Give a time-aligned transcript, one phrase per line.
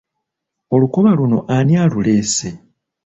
[0.73, 2.49] Olukoba luno ani aluleese?